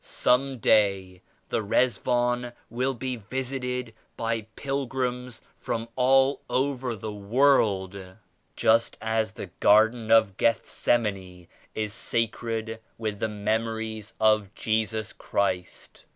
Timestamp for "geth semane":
10.37-11.47